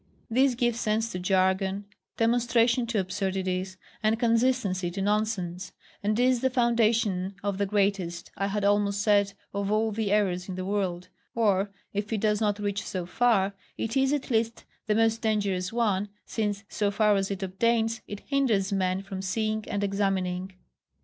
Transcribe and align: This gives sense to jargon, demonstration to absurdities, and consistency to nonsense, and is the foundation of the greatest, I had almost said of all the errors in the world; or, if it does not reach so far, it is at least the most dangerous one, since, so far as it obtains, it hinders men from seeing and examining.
This 0.31 0.55
gives 0.55 0.79
sense 0.79 1.11
to 1.11 1.19
jargon, 1.19 1.85
demonstration 2.17 2.87
to 2.87 2.99
absurdities, 2.99 3.77
and 4.01 4.17
consistency 4.17 4.89
to 4.89 4.99
nonsense, 4.99 5.73
and 6.01 6.19
is 6.19 6.41
the 6.41 6.49
foundation 6.49 7.35
of 7.43 7.59
the 7.59 7.67
greatest, 7.67 8.31
I 8.35 8.47
had 8.47 8.63
almost 8.65 9.03
said 9.03 9.33
of 9.53 9.71
all 9.71 9.91
the 9.91 10.09
errors 10.11 10.49
in 10.49 10.55
the 10.55 10.65
world; 10.65 11.09
or, 11.35 11.69
if 11.93 12.11
it 12.11 12.19
does 12.21 12.41
not 12.41 12.57
reach 12.57 12.83
so 12.83 13.05
far, 13.05 13.53
it 13.77 13.95
is 13.95 14.11
at 14.11 14.31
least 14.31 14.63
the 14.87 14.95
most 14.95 15.21
dangerous 15.21 15.71
one, 15.71 16.09
since, 16.25 16.63
so 16.67 16.89
far 16.89 17.15
as 17.15 17.29
it 17.29 17.43
obtains, 17.43 18.01
it 18.07 18.21
hinders 18.21 18.73
men 18.73 19.03
from 19.03 19.21
seeing 19.21 19.63
and 19.69 19.83
examining. 19.83 20.53